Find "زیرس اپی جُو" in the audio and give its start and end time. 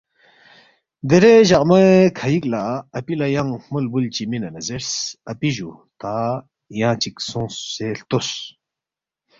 4.67-5.69